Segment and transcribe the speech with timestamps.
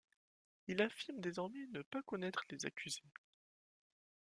[0.65, 3.03] Il affirme désormais ne pas connaître les accusés.